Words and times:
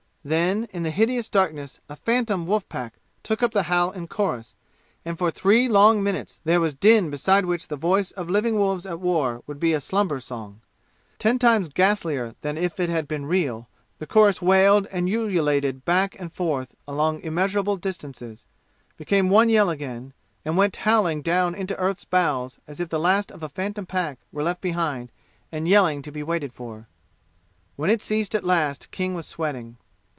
Then 0.23 0.67
in 0.71 0.83
the 0.83 0.91
hideous 0.91 1.29
darkness 1.29 1.79
a 1.89 1.95
phantom 1.95 2.45
wolf 2.45 2.69
pack 2.69 2.99
took 3.23 3.41
up 3.41 3.53
the 3.53 3.63
howl 3.63 3.89
in 3.89 4.05
chorus, 4.07 4.53
and 5.03 5.17
for 5.17 5.31
three 5.31 5.67
long 5.67 6.03
minutes 6.03 6.39
there 6.43 6.59
was 6.59 6.75
din 6.75 7.09
beside 7.09 7.45
which 7.45 7.69
the 7.69 7.75
voice 7.75 8.11
of 8.11 8.29
living 8.29 8.53
wolves 8.53 8.85
at 8.85 8.99
war 8.99 9.41
would 9.47 9.59
be 9.59 9.73
a 9.73 9.81
slumber 9.81 10.19
song. 10.19 10.61
Ten 11.17 11.39
times 11.39 11.69
ghastlier 11.69 12.35
than 12.41 12.55
if 12.55 12.79
it 12.79 12.87
had 12.87 13.07
been 13.07 13.25
real, 13.25 13.67
the 13.97 14.05
chorus 14.05 14.43
wailed 14.43 14.85
and 14.91 15.09
ululated 15.09 15.85
back 15.85 16.15
and 16.19 16.31
forth 16.31 16.75
along 16.87 17.21
immeasurable 17.21 17.77
distances 17.77 18.45
became 18.97 19.27
one 19.27 19.49
yell 19.49 19.71
again 19.71 20.13
and 20.45 20.55
went 20.55 20.75
howling 20.85 21.23
down 21.23 21.55
into 21.55 21.75
earth's 21.79 22.05
bowels 22.05 22.59
as 22.67 22.79
if 22.79 22.89
the 22.89 22.99
last 22.99 23.31
of 23.31 23.41
a 23.41 23.49
phantom 23.49 23.87
pack 23.87 24.19
were 24.31 24.43
left 24.43 24.61
behind 24.61 25.11
and 25.51 25.67
yelling 25.67 26.03
to 26.03 26.11
be 26.11 26.21
waited 26.21 26.53
for. 26.53 26.85
When 27.75 27.89
it 27.89 28.03
ceased 28.03 28.35
at 28.35 28.43
last 28.43 28.91
King 28.91 29.15
was 29.15 29.25
sweating. 29.25 29.77